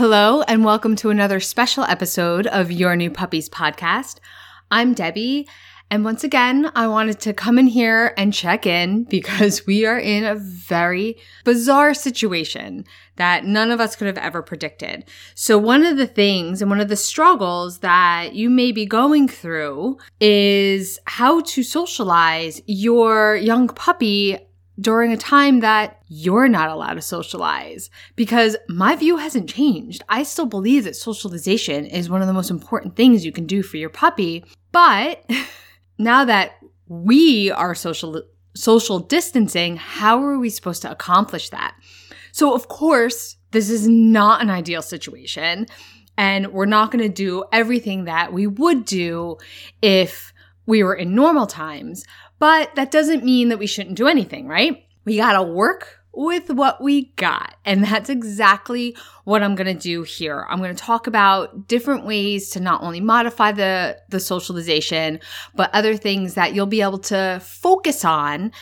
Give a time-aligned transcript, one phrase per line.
[0.00, 4.16] Hello, and welcome to another special episode of Your New Puppies podcast.
[4.70, 5.46] I'm Debbie,
[5.90, 9.98] and once again, I wanted to come in here and check in because we are
[9.98, 15.04] in a very bizarre situation that none of us could have ever predicted.
[15.34, 19.28] So one of the things and one of the struggles that you may be going
[19.28, 24.38] through is how to socialize your young puppy
[24.80, 30.02] during a time that you're not allowed to socialize because my view hasn't changed.
[30.08, 33.62] I still believe that socialization is one of the most important things you can do
[33.62, 35.28] for your puppy, but
[35.98, 36.52] now that
[36.88, 38.22] we are social
[38.56, 41.76] social distancing, how are we supposed to accomplish that?
[42.32, 45.66] So of course, this is not an ideal situation
[46.16, 49.38] and we're not going to do everything that we would do
[49.80, 50.32] if
[50.66, 52.04] we were in normal times,
[52.40, 54.84] but that doesn't mean that we shouldn't do anything, right?
[55.04, 57.54] We got to work with what we got.
[57.64, 60.46] And that's exactly what I'm going to do here.
[60.48, 65.20] I'm going to talk about different ways to not only modify the, the socialization,
[65.54, 68.52] but other things that you'll be able to focus on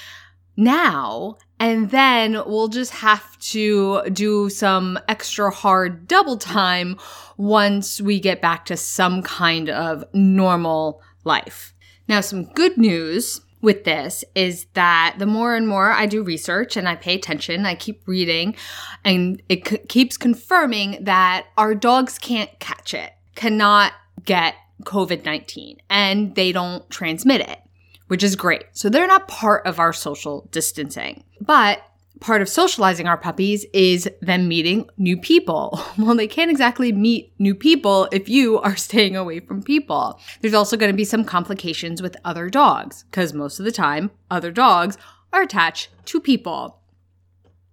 [0.56, 1.38] now.
[1.60, 6.98] And then we'll just have to do some extra hard double time
[7.36, 11.74] once we get back to some kind of normal life.
[12.08, 16.76] Now, some good news with this is that the more and more I do research
[16.76, 18.56] and I pay attention, I keep reading,
[19.04, 23.92] and it c- keeps confirming that our dogs can't catch it, cannot
[24.24, 27.58] get COVID 19, and they don't transmit it,
[28.06, 28.64] which is great.
[28.72, 31.24] So they're not part of our social distancing.
[31.40, 31.80] But
[32.20, 35.80] part of socializing our puppies is them meeting new people.
[35.98, 40.20] Well, they can't exactly meet new people if you are staying away from people.
[40.40, 44.10] There's also going to be some complications with other dogs because most of the time,
[44.30, 44.96] other dogs
[45.32, 46.80] are attached to people.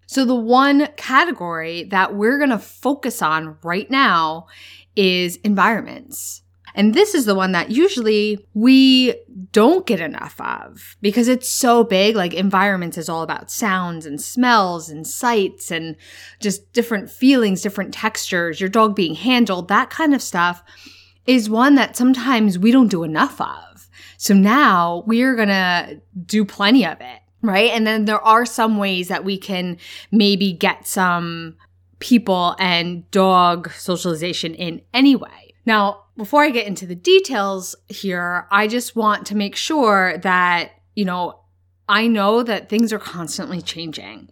[0.07, 4.47] So, the one category that we're going to focus on right now
[4.95, 6.41] is environments.
[6.75, 9.15] And this is the one that usually we
[9.53, 12.15] don't get enough of because it's so big.
[12.15, 15.95] Like environments is all about sounds and smells and sights and
[16.41, 20.61] just different feelings, different textures, your dog being handled, that kind of stuff
[21.25, 23.89] is one that sometimes we don't do enough of.
[24.17, 27.19] So now we're going to do plenty of it.
[27.41, 27.71] Right.
[27.71, 29.77] And then there are some ways that we can
[30.11, 31.55] maybe get some
[31.99, 35.53] people and dog socialization in anyway.
[35.65, 40.71] Now, before I get into the details here, I just want to make sure that,
[40.95, 41.41] you know,
[41.87, 44.29] I know that things are constantly changing.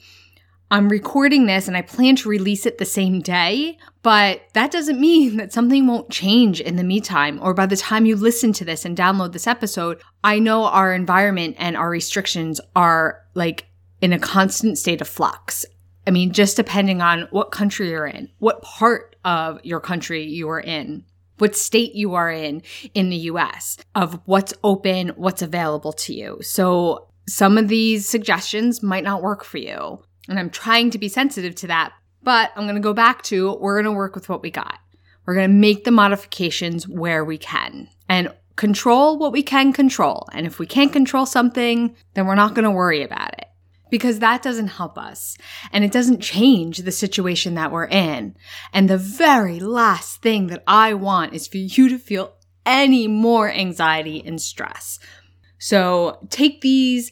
[0.71, 4.99] I'm recording this and I plan to release it the same day, but that doesn't
[4.99, 8.65] mean that something won't change in the meantime or by the time you listen to
[8.65, 10.01] this and download this episode.
[10.23, 13.67] I know our environment and our restrictions are like
[14.01, 15.63] in a constant state of flux.
[16.07, 20.49] I mean, just depending on what country you're in, what part of your country you
[20.49, 21.05] are in
[21.37, 22.61] what state you are in
[22.93, 26.39] in the US of what's open, what's available to you.
[26.41, 30.03] So some of these suggestions might not work for you.
[30.29, 31.93] And I'm trying to be sensitive to that.
[32.21, 34.79] But I'm going to go back to we're going to work with what we got.
[35.25, 40.29] We're going to make the modifications where we can and control what we can control.
[40.31, 43.47] And if we can't control something, then we're not going to worry about it
[43.93, 45.37] because that doesn't help us
[45.71, 48.35] and it doesn't change the situation that we're in.
[48.73, 52.33] And the very last thing that I want is for you to feel
[52.65, 54.97] any more anxiety and stress.
[55.59, 57.11] So take these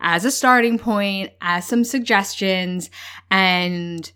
[0.00, 2.90] as a starting point, as some suggestions,
[3.30, 4.10] and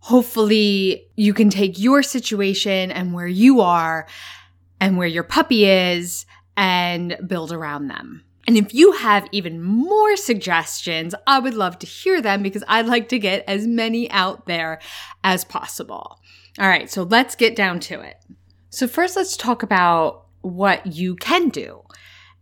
[0.00, 4.08] hopefully you can take your situation and where you are
[4.80, 6.26] and where your puppy is
[6.56, 8.24] and build around them.
[8.46, 12.86] And if you have even more suggestions, I would love to hear them because I'd
[12.86, 14.80] like to get as many out there
[15.22, 16.18] as possible.
[16.58, 18.16] All right, so let's get down to it.
[18.70, 21.82] So, first, let's talk about what you can do.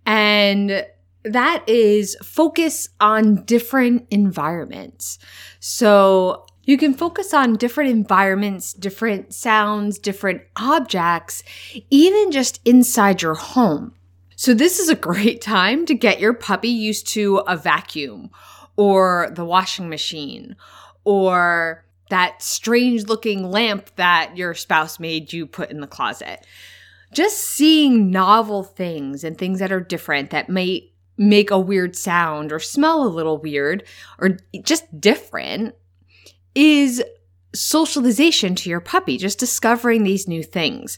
[0.06, 0.86] And
[1.22, 5.18] that is focus on different environments.
[5.60, 11.42] So, you can focus on different environments, different sounds, different objects,
[11.90, 13.94] even just inside your home.
[14.40, 18.30] So this is a great time to get your puppy used to a vacuum
[18.74, 20.56] or the washing machine
[21.04, 26.46] or that strange looking lamp that your spouse made you put in the closet.
[27.12, 32.50] Just seeing novel things and things that are different that may make a weird sound
[32.50, 33.84] or smell a little weird
[34.18, 35.74] or just different
[36.54, 37.04] is
[37.54, 40.96] socialization to your puppy, just discovering these new things.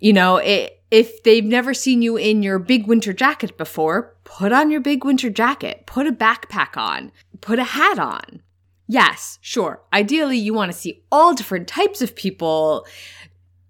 [0.00, 4.52] You know, it, if they've never seen you in your big winter jacket before, put
[4.52, 8.42] on your big winter jacket, put a backpack on, put a hat on.
[8.88, 9.82] Yes, sure.
[9.92, 12.86] Ideally, you want to see all different types of people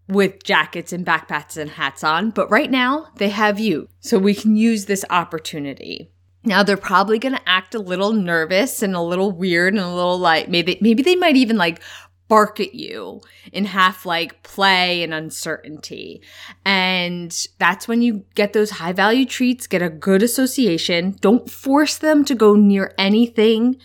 [0.08, 3.88] with jackets and backpacks and hats on, but right now they have you.
[4.00, 6.10] So we can use this opportunity.
[6.42, 9.94] Now they're probably going to act a little nervous and a little weird and a
[9.94, 11.82] little like maybe maybe they might even like
[12.30, 13.20] bark at you
[13.52, 16.22] in half like play and uncertainty.
[16.64, 21.16] And that's when you get those high value treats, get a good association.
[21.20, 23.76] Don't force them to go near anything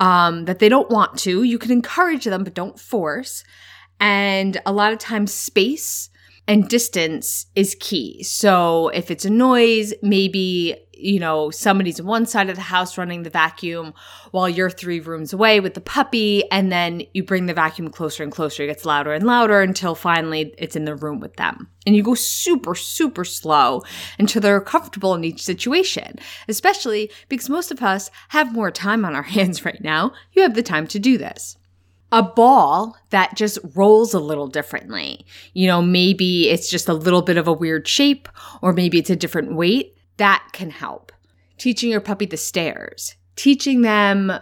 [0.00, 1.42] um, that they don't want to.
[1.42, 3.44] You can encourage them, but don't force.
[4.00, 6.08] And a lot of times, space
[6.48, 8.22] and distance is key.
[8.22, 12.96] So if it's a noise, maybe you know, somebody's on one side of the house
[12.98, 13.94] running the vacuum
[14.30, 16.50] while you're three rooms away with the puppy.
[16.50, 18.62] And then you bring the vacuum closer and closer.
[18.62, 21.68] It gets louder and louder until finally it's in the room with them.
[21.86, 23.82] And you go super, super slow
[24.18, 26.18] until they're comfortable in each situation,
[26.48, 30.12] especially because most of us have more time on our hands right now.
[30.32, 31.56] You have the time to do this
[32.14, 35.26] a ball that just rolls a little differently.
[35.52, 38.28] You know, maybe it's just a little bit of a weird shape,
[38.62, 41.12] or maybe it's a different weight that can help.
[41.58, 44.32] Teaching your puppy the stairs, teaching them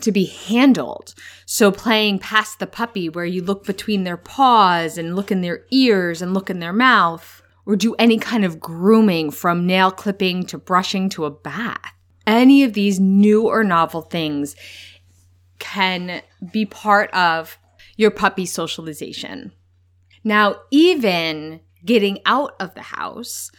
[0.00, 1.14] to be handled.
[1.44, 5.64] So playing past the puppy where you look between their paws and look in their
[5.70, 10.44] ears and look in their mouth, or do any kind of grooming from nail clipping
[10.46, 11.92] to brushing to a bath.
[12.26, 14.56] Any of these new or novel things
[15.58, 16.22] can
[16.52, 17.58] be part of
[17.96, 19.52] your puppy socialization.
[20.24, 23.50] Now, even getting out of the house,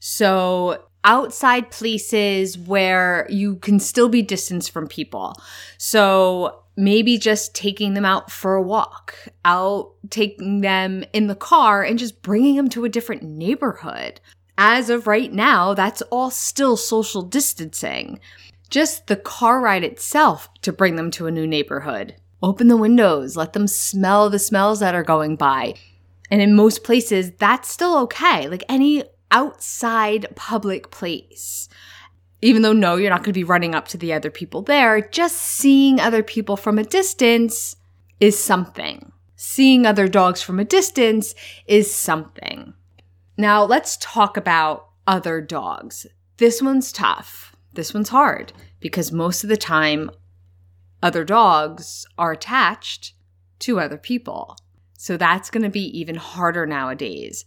[0.00, 5.34] so outside places where you can still be distanced from people.
[5.78, 11.82] So maybe just taking them out for a walk, out taking them in the car
[11.82, 14.20] and just bringing them to a different neighborhood.
[14.56, 18.20] As of right now, that's all still social distancing.
[18.70, 22.14] Just the car ride itself to bring them to a new neighborhood.
[22.42, 25.74] Open the windows, let them smell the smells that are going by.
[26.30, 28.48] And in most places, that's still okay.
[28.48, 31.68] Like any outside public place.
[32.40, 35.00] Even though, no, you're not going to be running up to the other people there,
[35.00, 37.76] just seeing other people from a distance
[38.20, 39.12] is something.
[39.34, 41.34] Seeing other dogs from a distance
[41.66, 42.74] is something.
[43.36, 46.06] Now, let's talk about other dogs.
[46.38, 47.56] This one's tough.
[47.72, 50.10] This one's hard because most of the time,
[51.02, 53.14] other dogs are attached
[53.60, 54.56] to other people.
[54.96, 57.44] So that's going to be even harder nowadays.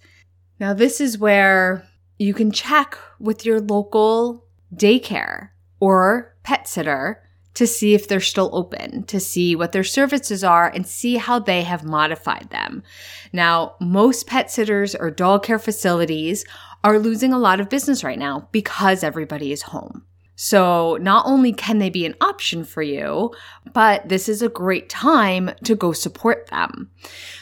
[0.61, 1.87] Now, this is where
[2.19, 5.49] you can check with your local daycare
[5.79, 7.23] or pet sitter
[7.55, 11.39] to see if they're still open, to see what their services are and see how
[11.39, 12.83] they have modified them.
[13.33, 16.45] Now, most pet sitters or dog care facilities
[16.83, 20.05] are losing a lot of business right now because everybody is home.
[20.43, 23.31] So not only can they be an option for you,
[23.73, 26.89] but this is a great time to go support them.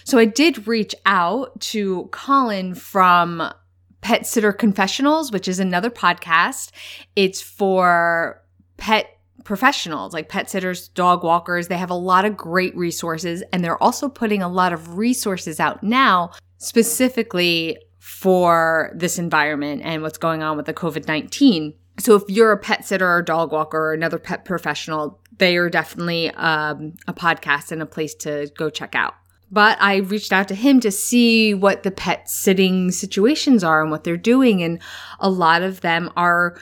[0.03, 3.53] So I did reach out to Colin from
[4.01, 6.71] Pet Sitter Confessionals, which is another podcast.
[7.15, 8.43] It's for
[8.75, 11.69] pet professionals like pet sitters, dog walkers.
[11.69, 15.61] They have a lot of great resources and they're also putting a lot of resources
[15.61, 21.75] out now specifically for this environment and what's going on with the COVID 19.
[21.99, 25.57] So if you're a pet sitter or a dog walker or another pet professional, they
[25.57, 29.15] are definitely um, a podcast and a place to go check out.
[29.51, 33.89] But I reached out to him to see what the pet sitting situations are and
[33.89, 34.61] what they're doing.
[34.61, 34.79] And
[35.19, 36.59] a lot of them are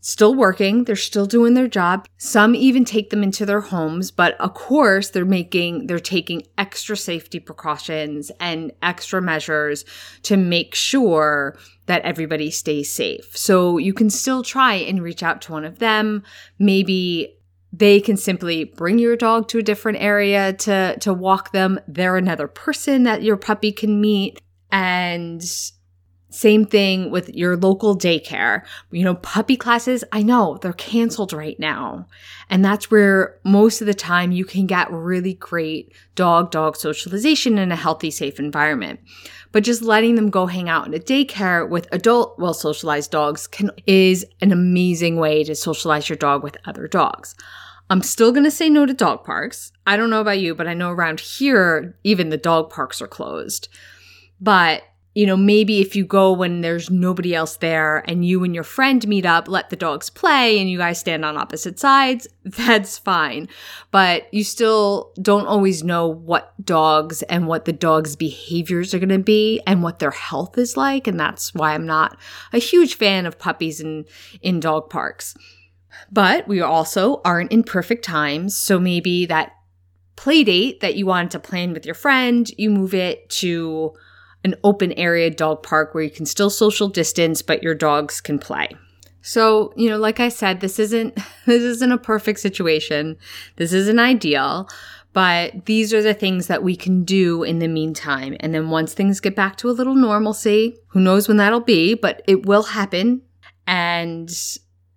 [0.00, 0.84] still working.
[0.84, 2.06] They're still doing their job.
[2.18, 6.94] Some even take them into their homes, but of course they're making, they're taking extra
[6.94, 9.86] safety precautions and extra measures
[10.24, 13.36] to make sure that everybody stays safe.
[13.36, 16.22] So you can still try and reach out to one of them.
[16.58, 17.36] Maybe
[17.72, 21.80] they can simply bring your dog to a different area to, to walk them.
[21.88, 24.40] They're another person that your puppy can meet.
[24.70, 25.44] And
[26.34, 28.62] same thing with your local daycare.
[28.90, 32.08] You know, puppy classes, I know they're canceled right now.
[32.50, 37.56] And that's where most of the time you can get really great dog dog socialization
[37.56, 39.00] in a healthy, safe environment.
[39.54, 43.46] But just letting them go hang out in a daycare with adult, well socialized dogs
[43.46, 47.36] can, is an amazing way to socialize your dog with other dogs.
[47.88, 49.70] I'm still going to say no to dog parks.
[49.86, 53.06] I don't know about you, but I know around here, even the dog parks are
[53.06, 53.68] closed.
[54.40, 54.82] But
[55.14, 58.64] you know, maybe if you go when there's nobody else there and you and your
[58.64, 62.98] friend meet up, let the dogs play and you guys stand on opposite sides, that's
[62.98, 63.48] fine.
[63.92, 69.08] But you still don't always know what dogs and what the dog's behaviors are going
[69.10, 71.06] to be and what their health is like.
[71.06, 72.18] And that's why I'm not
[72.52, 74.06] a huge fan of puppies in,
[74.42, 75.36] in dog parks.
[76.10, 78.56] But we also aren't in perfect times.
[78.56, 79.52] So maybe that
[80.16, 83.94] play date that you wanted to plan with your friend, you move it to
[84.44, 88.38] an open area dog park where you can still social distance, but your dogs can
[88.38, 88.68] play.
[89.22, 91.14] So, you know, like I said, this isn't
[91.46, 93.16] this isn't a perfect situation.
[93.56, 94.68] This isn't ideal,
[95.14, 98.36] but these are the things that we can do in the meantime.
[98.40, 101.94] And then once things get back to a little normalcy, who knows when that'll be,
[101.94, 103.22] but it will happen.
[103.66, 104.30] And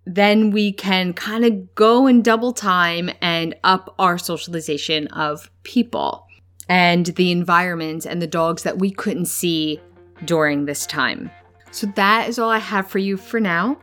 [0.04, 6.27] then we can kind of go in double time and up our socialization of people
[6.68, 9.80] and the environment and the dogs that we couldn't see
[10.24, 11.30] during this time.
[11.70, 13.78] So that is all I have for you for now.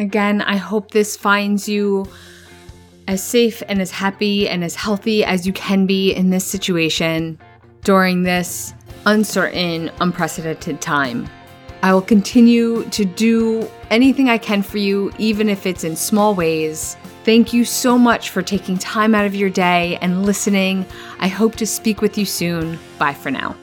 [0.00, 2.06] Again, I hope this finds you
[3.08, 7.38] as safe and as happy and as healthy as you can be in this situation
[7.84, 8.74] during this
[9.06, 11.28] uncertain, unprecedented time.
[11.82, 16.34] I will continue to do anything I can for you, even if it's in small
[16.34, 16.96] ways.
[17.24, 20.84] Thank you so much for taking time out of your day and listening.
[21.20, 22.78] I hope to speak with you soon.
[22.98, 23.54] Bye for now.